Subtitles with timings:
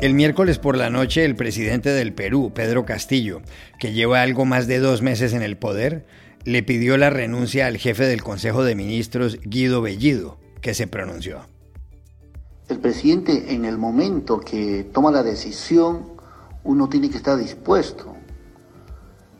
[0.00, 3.42] El miércoles por la noche, el presidente del Perú, Pedro Castillo,
[3.78, 6.06] que lleva algo más de dos meses en el poder,
[6.46, 11.40] le pidió la renuncia al jefe del Consejo de Ministros, Guido Bellido, que se pronunció.
[12.70, 16.12] El presidente en el momento que toma la decisión,
[16.64, 18.16] uno tiene que estar dispuesto.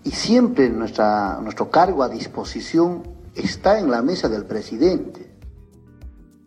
[0.04, 3.02] Y siempre nuestro cargo a disposición
[3.34, 5.29] está en la mesa del presidente.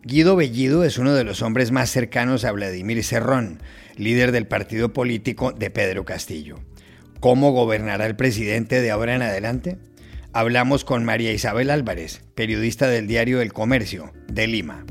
[0.06, 3.62] Guido Bellido es uno de los hombres más cercanos a Vladimir Serrón,
[3.96, 6.58] líder del partido político de Pedro Castillo.
[7.20, 9.78] ¿Cómo gobernará el presidente de ahora en adelante?
[10.34, 14.84] Hablamos con María Isabel Álvarez, periodista del diario El Comercio, de Lima.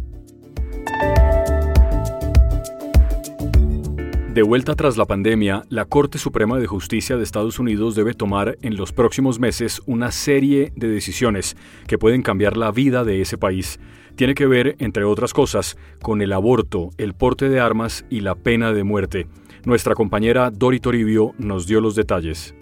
[4.34, 8.58] De vuelta tras la pandemia, la Corte Suprema de Justicia de Estados Unidos debe tomar
[8.64, 13.38] en los próximos meses una serie de decisiones que pueden cambiar la vida de ese
[13.38, 13.80] país.
[14.16, 18.34] Tiene que ver, entre otras cosas, con el aborto, el porte de armas y la
[18.34, 19.28] pena de muerte.
[19.66, 22.56] Nuestra compañera Dori Toribio nos dio los detalles.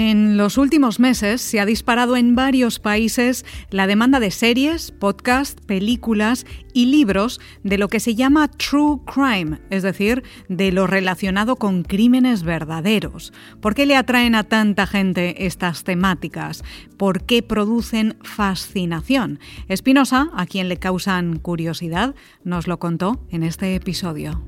[0.00, 5.60] En los últimos meses se ha disparado en varios países la demanda de series, podcasts,
[5.66, 11.56] películas y libros de lo que se llama true crime, es decir, de lo relacionado
[11.56, 13.32] con crímenes verdaderos.
[13.60, 16.62] ¿Por qué le atraen a tanta gente estas temáticas?
[16.96, 19.40] ¿Por qué producen fascinación?
[19.66, 24.44] Espinosa, a quien le causan curiosidad, nos lo contó en este episodio.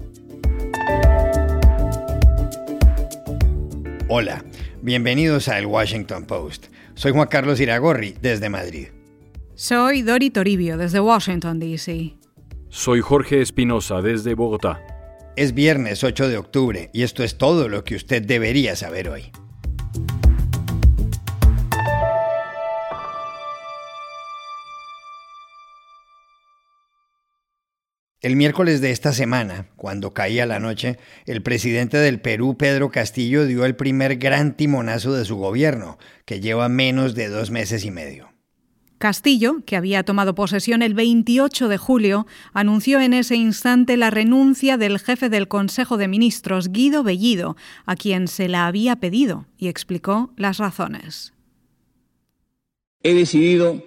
[4.12, 4.44] Hola.
[4.82, 6.66] Bienvenidos a El Washington Post.
[6.94, 8.88] Soy Juan Carlos Iragorri, desde Madrid.
[9.54, 12.16] Soy Dori Toribio, desde Washington, D.C.
[12.70, 14.84] Soy Jorge Espinosa, desde Bogotá.
[15.36, 19.30] Es viernes 8 de octubre y esto es todo lo que usted debería saber hoy.
[28.22, 33.46] El miércoles de esta semana, cuando caía la noche, el presidente del Perú, Pedro Castillo,
[33.46, 37.90] dio el primer gran timonazo de su gobierno, que lleva menos de dos meses y
[37.90, 38.28] medio.
[38.98, 44.76] Castillo, que había tomado posesión el 28 de julio, anunció en ese instante la renuncia
[44.76, 49.68] del jefe del Consejo de Ministros, Guido Bellido, a quien se la había pedido, y
[49.68, 51.32] explicó las razones.
[53.02, 53.82] He decidido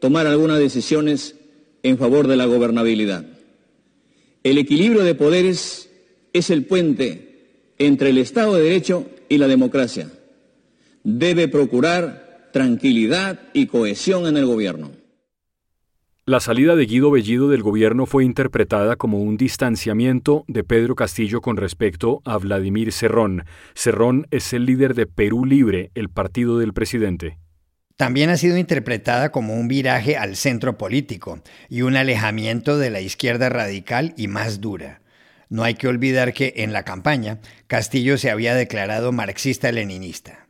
[0.00, 1.34] tomar algunas decisiones
[1.82, 3.33] en favor de la gobernabilidad
[4.44, 5.90] el equilibrio de poderes
[6.34, 10.12] es el puente entre el Estado de Derecho y la democracia.
[11.02, 14.92] Debe procurar tranquilidad y cohesión en el gobierno.
[16.26, 21.40] La salida de Guido Bellido del gobierno fue interpretada como un distanciamiento de Pedro Castillo
[21.40, 23.44] con respecto a Vladimir Cerrón.
[23.74, 27.38] Cerrón es el líder de Perú Libre, el partido del presidente.
[27.96, 33.00] También ha sido interpretada como un viraje al centro político y un alejamiento de la
[33.00, 35.00] izquierda radical y más dura.
[35.48, 37.38] No hay que olvidar que en la campaña
[37.68, 40.48] Castillo se había declarado marxista-leninista.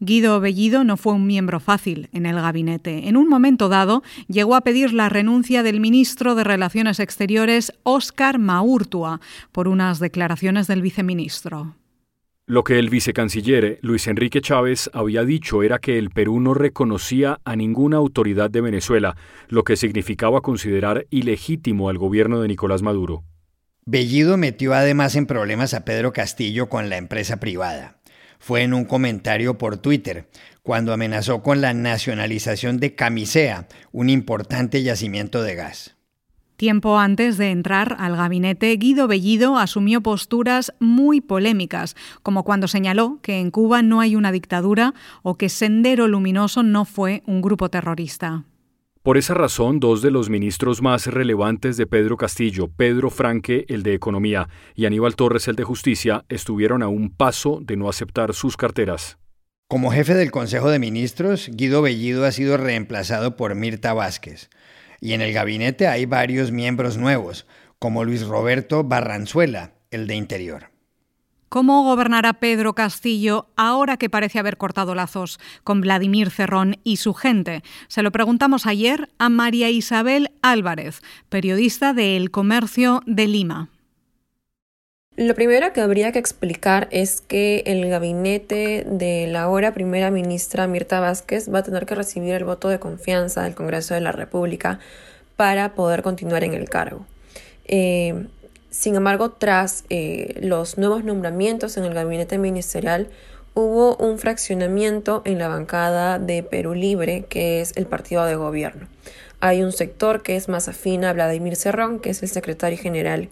[0.00, 3.08] Guido Bellido no fue un miembro fácil en el gabinete.
[3.08, 8.38] En un momento dado llegó a pedir la renuncia del ministro de Relaciones Exteriores, Óscar
[8.38, 11.74] Maurtua, por unas declaraciones del viceministro.
[12.48, 17.40] Lo que el vicecanciller Luis Enrique Chávez había dicho era que el Perú no reconocía
[17.44, 23.22] a ninguna autoridad de Venezuela, lo que significaba considerar ilegítimo al gobierno de Nicolás Maduro.
[23.84, 28.00] Bellido metió además en problemas a Pedro Castillo con la empresa privada.
[28.38, 30.30] Fue en un comentario por Twitter,
[30.62, 35.97] cuando amenazó con la nacionalización de Camisea, un importante yacimiento de gas.
[36.58, 41.94] Tiempo antes de entrar al gabinete, Guido Bellido asumió posturas muy polémicas,
[42.24, 46.84] como cuando señaló que en Cuba no hay una dictadura o que Sendero Luminoso no
[46.84, 48.42] fue un grupo terrorista.
[49.04, 53.84] Por esa razón, dos de los ministros más relevantes de Pedro Castillo, Pedro Franque, el
[53.84, 58.34] de Economía, y Aníbal Torres, el de Justicia, estuvieron a un paso de no aceptar
[58.34, 59.16] sus carteras.
[59.68, 64.50] Como jefe del Consejo de Ministros, Guido Bellido ha sido reemplazado por Mirta Vázquez
[65.00, 67.46] y en el gabinete hay varios miembros nuevos,
[67.78, 70.70] como Luis Roberto Barranzuela, el de Interior.
[71.48, 77.14] ¿Cómo gobernará Pedro Castillo ahora que parece haber cortado lazos con Vladimir Cerrón y su
[77.14, 77.62] gente?
[77.88, 83.70] Se lo preguntamos ayer a María Isabel Álvarez, periodista de El Comercio de Lima.
[85.18, 90.68] Lo primero que habría que explicar es que el gabinete de la ahora primera ministra
[90.68, 94.12] Mirta Vázquez va a tener que recibir el voto de confianza del Congreso de la
[94.12, 94.78] República
[95.34, 97.04] para poder continuar en el cargo.
[97.64, 98.28] Eh,
[98.70, 103.08] sin embargo, tras eh, los nuevos nombramientos en el gabinete ministerial,
[103.54, 108.86] hubo un fraccionamiento en la bancada de Perú Libre, que es el partido de gobierno.
[109.40, 113.30] Hay un sector que es más afín a Vladimir Cerrón, que es el secretario general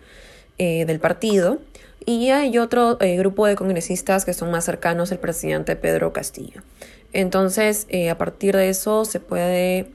[0.59, 1.59] eh, del partido,
[2.05, 6.63] y hay otro eh, grupo de congresistas que son más cercanos al presidente Pedro Castillo.
[7.13, 9.87] Entonces, a partir de eso se puede,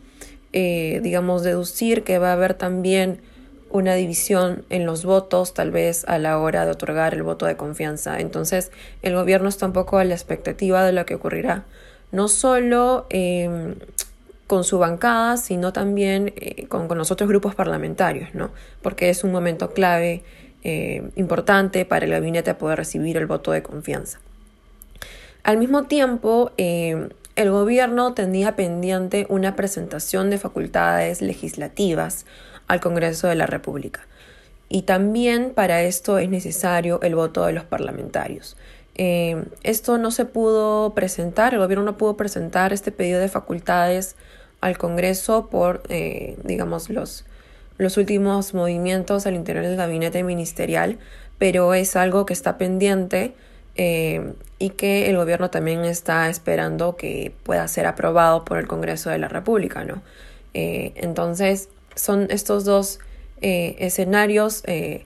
[0.52, 3.20] digamos, deducir que va a haber también
[3.72, 7.56] una división en los votos, tal vez a la hora de otorgar el voto de
[7.56, 8.20] confianza.
[8.20, 8.72] Entonces,
[9.02, 11.66] el gobierno está un poco a la expectativa de lo que ocurrirá,
[12.12, 13.76] no solo em,
[14.48, 18.52] con su bancada, sino también eh, con, los otros grupos parlamentarios, ¿no?
[18.82, 20.24] Porque es un momento clave,
[20.64, 24.20] eh, importante para el gabinete poder recibir el voto de confianza.
[25.44, 32.26] Al mismo tiempo, em, el gobierno tenía pendiente una presentación de facultades legislativas
[32.68, 34.02] al Congreso de la República.
[34.70, 38.56] Y también para esto es necesario el voto de los parlamentarios.
[38.96, 44.16] Eh, esto no se pudo presentar, el gobierno no pudo presentar este pedido de facultades
[44.60, 47.26] al Congreso por, eh, digamos, los,
[47.82, 51.00] los últimos movimientos al interior del gabinete ministerial,
[51.40, 53.34] pero es algo que está pendiente
[53.76, 59.10] eh, y que el gobierno también está esperando que pueda ser aprobado por el Congreso
[59.10, 60.02] de la República, ¿no?
[60.54, 63.00] entonces, son estos dos
[63.42, 65.06] eh, escenarios eh,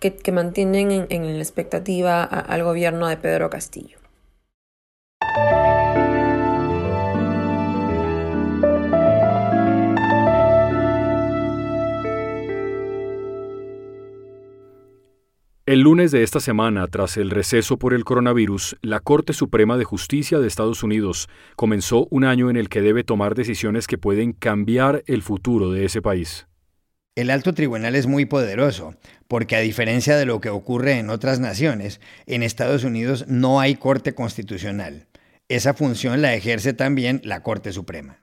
[0.00, 4.01] que, mantienen en, en la expectativa al gobierno de Pedro Castillo.
[15.72, 19.84] El lunes de esta semana, tras el receso por el coronavirus, la Corte Suprema de
[19.84, 24.34] Justicia de Estados Unidos comenzó un año en el que debe tomar decisiones que pueden
[24.34, 26.46] cambiar el futuro de ese país.
[27.14, 28.96] El alto tribunal es muy poderoso,
[29.28, 33.76] porque a diferencia de lo que ocurre en otras naciones, en Estados Unidos no hay
[33.76, 35.06] Corte Constitucional.
[35.48, 38.21] Esa función la ejerce también la Corte Suprema.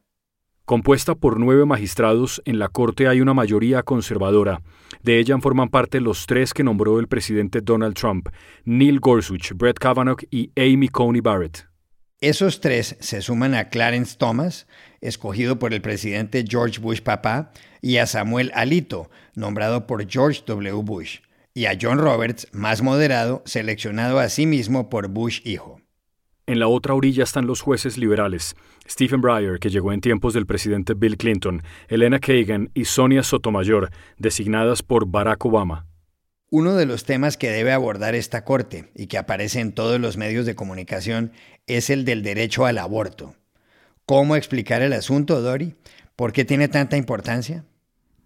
[0.70, 4.62] Compuesta por nueve magistrados, en la Corte hay una mayoría conservadora.
[5.02, 8.30] De ella forman parte los tres que nombró el presidente Donald Trump,
[8.66, 11.66] Neil Gorsuch, Brett Kavanaugh y Amy Coney Barrett.
[12.22, 14.68] Esos tres se suman a Clarence Thomas,
[15.02, 17.52] escogido por el presidente George Bush papá,
[17.82, 20.84] y a Samuel Alito, nombrado por George W.
[20.84, 21.22] Bush,
[21.56, 25.82] y a John Roberts, más moderado, seleccionado a sí mismo por Bush hijo.
[26.50, 28.56] En la otra orilla están los jueces liberales,
[28.90, 33.92] Stephen Breyer, que llegó en tiempos del presidente Bill Clinton, Elena Kagan y Sonia Sotomayor,
[34.18, 35.86] designadas por Barack Obama.
[36.50, 40.18] Uno de los temas que debe abordar esta Corte y que aparece en todos los
[40.18, 41.34] medios de comunicación
[41.68, 43.36] es el del derecho al aborto.
[44.08, 45.76] ¿Cómo explicar el asunto, Dori?
[46.16, 47.64] ¿Por qué tiene tanta importancia?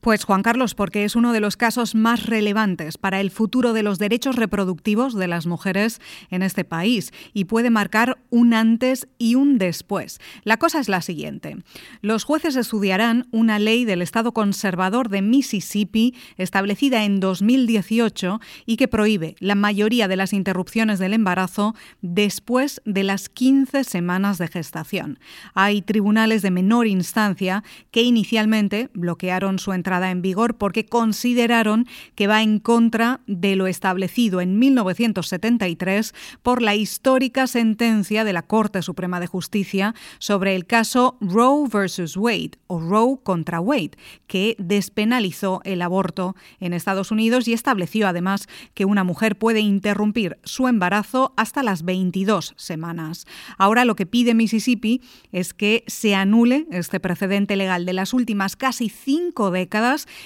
[0.04, 3.84] Pues Juan Carlos, porque es uno de los casos más relevantes para el futuro de
[3.84, 9.36] los derechos reproductivos de las mujeres en este país y puede marcar un antes y
[9.36, 10.20] un después.
[10.44, 11.56] La cosa es la siguiente.
[12.02, 18.89] Los jueces estudiarán una ley del Estado conservador de Mississippi establecida en 2018 y que
[18.89, 25.18] prohíbe la mayoría de las interrupciones del embarazo después de las 15 semanas de gestación.
[25.54, 32.28] Hay tribunales de menor instancia que inicialmente bloquearon su entrada en vigor porque consideraron que
[32.28, 38.82] va en contra de lo establecido en 1973 por la histórica sentencia de la Corte
[38.82, 43.92] Suprema de Justicia sobre el caso Roe versus Wade o Roe contra Wade,
[44.28, 50.38] que despenalizó el aborto en Estados Unidos y estableció además que una mujer puede interrumpir
[50.44, 53.26] su embarazo hasta las 22 semanas.
[53.58, 58.56] Ahora lo que pide Mississippi es que se anule este precedente legal de las últimas
[58.56, 59.83] casi cinco décadas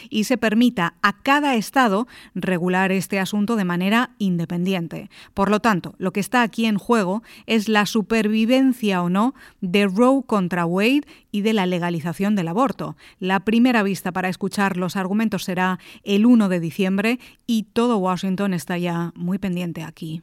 [0.10, 5.10] y se permita a cada Estado regular este asunto de manera independiente.
[5.34, 9.88] Por lo tanto, lo que está aquí en juego es la supervivencia o no de
[9.88, 12.96] Roe contra Wade y de la legalización del aborto.
[13.20, 18.54] La primera vista para escuchar los argumentos será el 1 de diciembre y todo Washington
[18.54, 20.22] está ya muy pendiente aquí.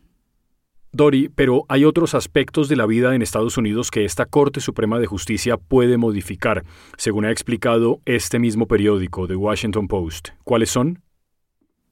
[0.94, 5.00] Dori, pero hay otros aspectos de la vida en Estados Unidos que esta Corte Suprema
[5.00, 6.64] de Justicia puede modificar,
[6.96, 10.28] según ha explicado este mismo periódico, The Washington Post.
[10.44, 11.02] ¿Cuáles son?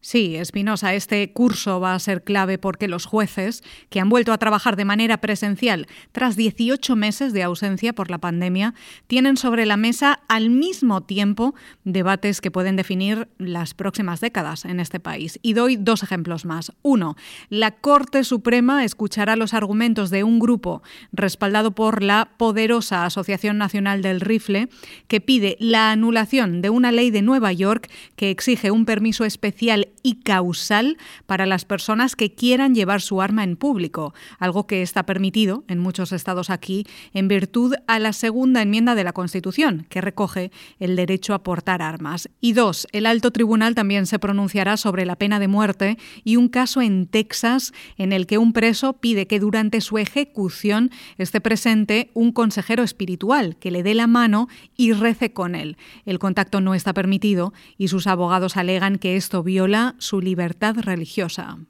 [0.04, 4.38] Sí, Espinosa, este curso va a ser clave porque los jueces, que han vuelto a
[4.38, 8.74] trabajar de manera presencial tras 18 meses de ausencia por la pandemia,
[9.06, 11.54] tienen sobre la mesa al mismo tiempo
[11.84, 15.38] debates que pueden definir las próximas décadas en este país.
[15.40, 16.72] Y doy dos ejemplos más.
[16.82, 17.14] Uno,
[17.48, 20.82] la Corte Suprema escuchará los argumentos de un grupo
[21.12, 24.68] respaldado por la poderosa Asociación Nacional del Rifle
[25.06, 29.90] que pide la anulación de una ley de Nueva York que exige un permiso especial
[30.02, 35.04] y causal para las personas que quieran llevar su arma en público, algo que está
[35.04, 40.00] permitido en muchos estados aquí en virtud a la segunda enmienda de la Constitución, que
[40.00, 42.28] recoge el derecho a portar armas.
[42.40, 46.48] Y dos, el alto tribunal también se pronunciará sobre la pena de muerte y un
[46.48, 52.10] caso en Texas en el que un preso pide que durante su ejecución esté presente
[52.14, 55.76] un consejero espiritual que le dé la mano y rece con él.
[56.04, 61.66] El contacto no está permitido y sus abogados alegan que esto viola su libertad religiosa.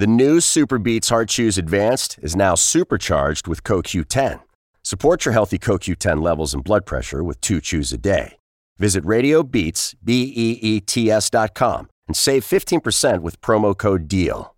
[0.00, 4.40] The new Super Beats Heart Chews Advanced is now supercharged with CoQ10.
[4.82, 8.38] Support your healthy CoQ10 levels and blood pressure with two chews a day.
[8.78, 14.56] Visit RadioBeats, B-E-E-T-S com and save 15% with promo code DEAL.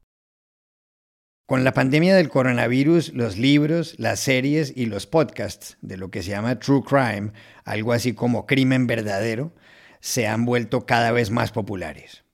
[1.47, 6.23] Con la pandemia del coronavirus, los libros, las series y los podcasts de lo que
[6.23, 7.33] se llama True Crime,
[7.65, 9.53] algo así como crimen verdadero,
[10.01, 12.25] se han vuelto cada vez más populares.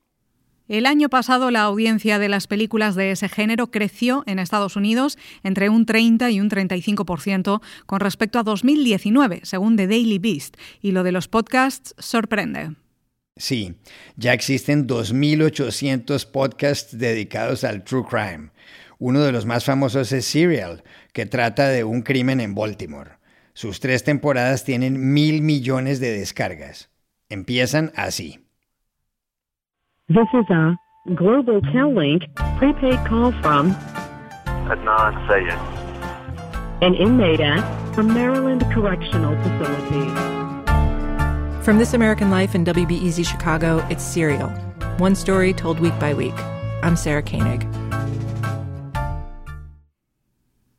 [0.69, 5.17] El año pasado la audiencia de las películas de ese género creció en Estados Unidos
[5.43, 10.91] entre un 30 y un 35% con respecto a 2019, según The Daily Beast, y
[10.91, 12.75] lo de los podcasts sorprende.
[13.39, 13.75] Sí,
[14.17, 18.49] ya existen 2.800 podcasts dedicados al True Crime.
[18.97, 23.11] Uno de los más famosos es Serial, que trata de un crimen en Baltimore.
[23.53, 26.89] Sus tres temporadas tienen mil millones de descargas.
[27.29, 28.45] Empiezan así.
[30.09, 30.75] This is a
[31.15, 31.61] Global
[31.95, 32.23] Link
[32.57, 33.73] prepaid call from
[34.67, 35.57] Adnan Sayed,
[36.81, 37.63] an inmate at
[37.97, 40.38] a Maryland Correctional Facility.
[41.61, 44.49] From This American Life and WBEZ Chicago, it's Serial.
[44.97, 46.33] One story told week by week.
[46.81, 47.67] I'm Sarah Koenig.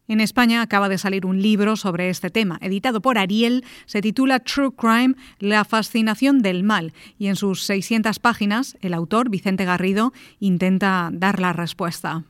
[0.08, 4.40] En España acaba de salir un libro sobre este tema, editado por Ariel, se titula
[4.40, 10.14] True Crime, la fascinación del mal, y en sus 600 páginas el autor, Vicente Garrido,
[10.40, 12.24] intenta dar la respuesta.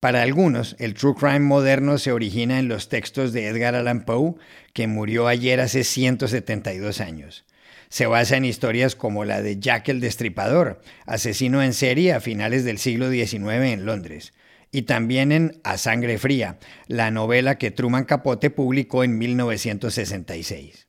[0.00, 4.34] Para algunos, el true crime moderno se origina en los textos de Edgar Allan Poe,
[4.72, 7.44] que murió ayer hace 172 años
[7.92, 12.64] se basa en historias como la de Jack el Destripador, asesino en serie a finales
[12.64, 14.32] del siglo XIX en Londres,
[14.70, 20.88] y también en A Sangre Fría, la novela que Truman Capote publicó en 1966.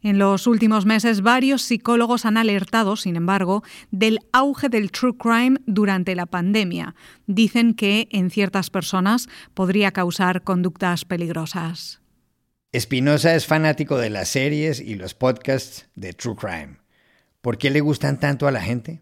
[0.00, 5.58] En los últimos meses, varios psicólogos han alertado, sin embargo, del auge del true crime
[5.66, 6.94] durante la pandemia.
[7.26, 12.00] Dicen que en ciertas personas podría causar conductas peligrosas.
[12.70, 16.76] Espinosa es fanático de las series y los podcasts de True Crime.
[17.40, 19.00] ¿Por qué le gustan tanto a la gente?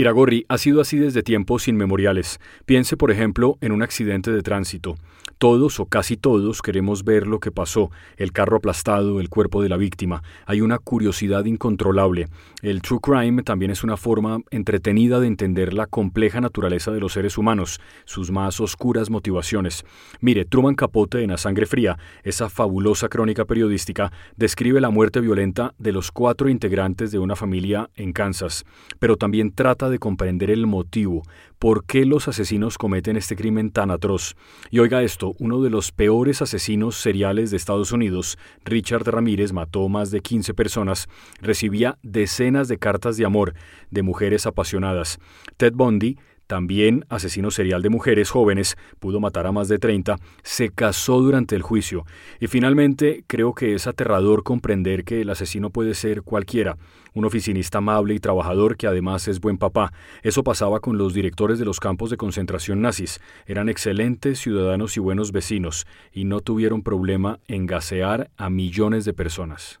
[0.00, 2.40] Iragorri ha sido así desde tiempos inmemoriales.
[2.64, 4.96] Piense, por ejemplo, en un accidente de tránsito.
[5.36, 9.68] Todos o casi todos queremos ver lo que pasó, el carro aplastado, el cuerpo de
[9.68, 10.22] la víctima.
[10.46, 12.28] Hay una curiosidad incontrolable.
[12.62, 17.14] El true crime también es una forma entretenida de entender la compleja naturaleza de los
[17.14, 19.84] seres humanos, sus más oscuras motivaciones.
[20.20, 25.74] Mire, Truman Capote en A Sangre Fría, esa fabulosa crónica periodística, describe la muerte violenta
[25.78, 28.64] de los cuatro integrantes de una familia en Kansas,
[28.98, 31.22] pero también trata de comprender el motivo,
[31.58, 34.36] por qué los asesinos cometen este crimen tan atroz.
[34.70, 39.88] Y oiga esto, uno de los peores asesinos seriales de Estados Unidos, Richard Ramírez, mató
[39.88, 41.08] más de 15 personas,
[41.42, 43.54] recibía decenas de cartas de amor
[43.90, 45.18] de mujeres apasionadas.
[45.56, 46.16] Ted Bundy
[46.50, 51.54] también asesino serial de mujeres jóvenes, pudo matar a más de 30, se casó durante
[51.54, 52.04] el juicio.
[52.40, 56.76] Y finalmente, creo que es aterrador comprender que el asesino puede ser cualquiera,
[57.14, 59.92] un oficinista amable y trabajador que además es buen papá.
[60.24, 63.20] Eso pasaba con los directores de los campos de concentración nazis.
[63.46, 69.12] Eran excelentes ciudadanos y buenos vecinos, y no tuvieron problema en gasear a millones de
[69.12, 69.80] personas.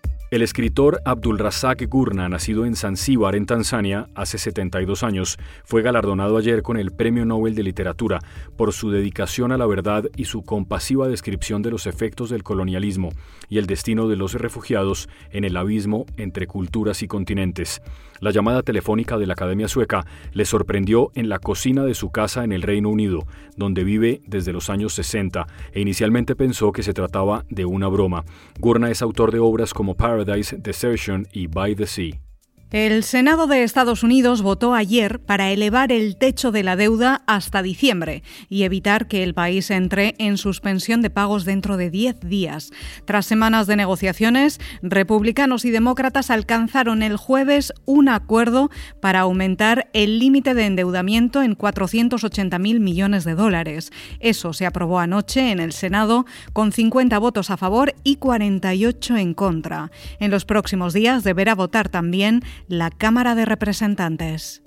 [0.31, 6.37] El escritor Abdul Razak Gurna, nacido en Zanzíbar, en Tanzania, hace 72 años, fue galardonado
[6.37, 8.19] ayer con el Premio Nobel de Literatura
[8.55, 13.09] por su dedicación a la verdad y su compasiva descripción de los efectos del colonialismo
[13.49, 17.81] y el destino de los refugiados en el abismo entre culturas y continentes.
[18.21, 22.45] La llamada telefónica de la Academia Sueca le sorprendió en la cocina de su casa
[22.45, 23.25] en el Reino Unido,
[23.57, 28.23] donde vive desde los años 60, e inicialmente pensó que se trataba de una broma.
[28.59, 32.30] Gurna es autor de obras como Paradise, Desertion y By the Sea.
[32.71, 37.61] El Senado de Estados Unidos votó ayer para elevar el techo de la deuda hasta
[37.61, 42.71] diciembre y evitar que el país entre en suspensión de pagos dentro de 10 días.
[43.03, 50.19] Tras semanas de negociaciones, republicanos y demócratas alcanzaron el jueves un acuerdo para aumentar el
[50.19, 53.91] límite de endeudamiento en 480.000 millones de dólares.
[54.21, 59.33] Eso se aprobó anoche en el Senado con 50 votos a favor y 48 en
[59.33, 59.91] contra.
[60.19, 64.63] En los próximos días deberá votar también la Cámara de Representantes.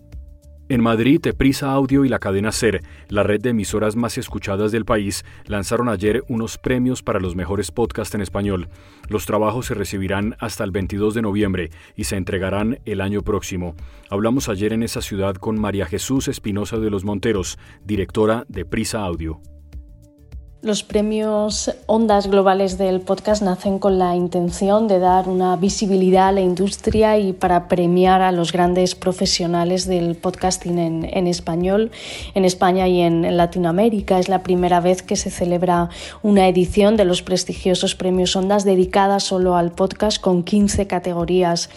[0.71, 4.87] En Madrid, Prisa Audio y la cadena Ser, la red de emisoras más escuchadas del
[4.87, 8.71] país, lanzaron ayer unos premios para los mejores podcasts en español.
[9.11, 13.75] Los trabajos se recibirán hasta el 22 de noviembre y se entregarán el año próximo.
[14.09, 19.01] Hablamos ayer en esa ciudad con María Jesús Espinosa de los Monteros, directora de Prisa
[19.05, 19.43] Audio.
[20.65, 26.33] Los premios Ondas Globales del podcast nacen con la intención de dar una visibilidad a
[26.33, 31.91] la industria y para premiar a los grandes profesionales del podcasting en, español
[32.35, 34.19] en España y en, Latinoamérica.
[34.19, 35.91] Es la primera vez que se celebra
[36.23, 41.69] una edición de los prestigiosos premios Ondas dedicada solo al podcast con 15 categorías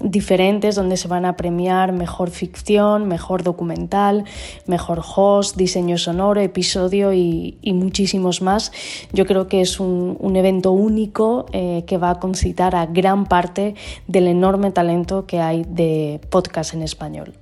[0.00, 4.24] diferentes donde se van a premiar mejor ficción, mejor documental,
[4.66, 8.72] mejor host, diseño sonoro, episodio y, muchísimos más.
[9.12, 13.74] Yo creo que es un, evento único eh, que va a concitar a gran parte
[14.08, 17.34] del enorme talento que hay de podcast en español.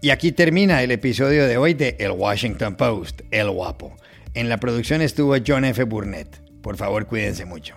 [0.00, 3.94] Y aquí termina el episodio de hoy de El Washington Post, El Guapo.
[4.34, 5.84] En la producción estuvo John F.
[5.84, 6.42] Burnett.
[6.60, 7.76] Por favor, cuídense mucho.